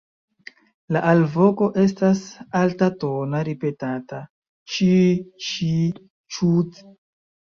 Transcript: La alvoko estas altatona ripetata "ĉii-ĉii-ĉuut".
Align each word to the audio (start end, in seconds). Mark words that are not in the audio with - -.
La 0.95 1.01
alvoko 1.09 1.65
estas 1.81 2.21
altatona 2.61 3.41
ripetata 3.49 4.23
"ĉii-ĉii-ĉuut". 4.77 6.81